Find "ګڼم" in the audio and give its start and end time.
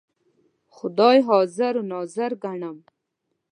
2.43-2.77